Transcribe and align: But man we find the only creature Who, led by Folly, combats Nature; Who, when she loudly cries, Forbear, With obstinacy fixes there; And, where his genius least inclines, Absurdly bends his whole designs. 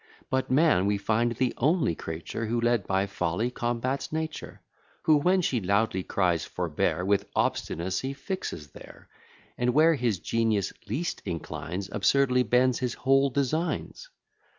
But 0.31 0.49
man 0.49 0.87
we 0.87 0.97
find 0.97 1.33
the 1.33 1.53
only 1.57 1.93
creature 1.93 2.47
Who, 2.47 2.59
led 2.59 2.87
by 2.87 3.05
Folly, 3.05 3.51
combats 3.51 4.11
Nature; 4.11 4.61
Who, 5.03 5.17
when 5.17 5.41
she 5.41 5.61
loudly 5.61 6.01
cries, 6.01 6.43
Forbear, 6.43 7.05
With 7.05 7.29
obstinacy 7.35 8.13
fixes 8.13 8.71
there; 8.71 9.09
And, 9.59 9.75
where 9.75 9.93
his 9.93 10.17
genius 10.17 10.73
least 10.87 11.21
inclines, 11.23 11.87
Absurdly 11.91 12.41
bends 12.41 12.79
his 12.79 12.95
whole 12.95 13.29
designs. 13.29 14.09